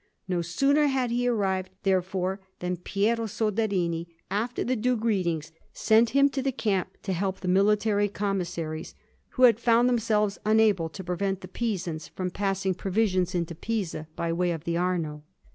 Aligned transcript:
No 0.27 0.41
sooner 0.41 0.87
had 0.87 1.11
he 1.11 1.27
arrived, 1.27 1.69
therefore, 1.83 2.39
than 2.57 2.77
Piero 2.77 3.27
Soderini, 3.27 4.07
after 4.31 4.63
the 4.63 4.75
due 4.75 4.97
greetings, 4.97 5.51
sent 5.73 6.09
him 6.09 6.27
to 6.29 6.41
the 6.41 6.51
camp 6.51 6.97
to 7.03 7.13
help 7.13 7.39
the 7.41 7.47
military 7.47 8.09
commissaries, 8.09 8.95
who 9.37 9.43
had 9.43 9.59
found 9.59 9.87
themselves 9.87 10.39
unable 10.43 10.89
to 10.89 11.03
prevent 11.03 11.41
the 11.41 11.47
Pisans 11.47 12.07
from 12.07 12.31
passing 12.31 12.73
provisions 12.73 13.35
into 13.35 13.53
Pisa 13.53 14.07
by 14.15 14.33
way 14.33 14.49
of 14.49 14.63
the 14.63 14.75
Arno. 14.75 15.21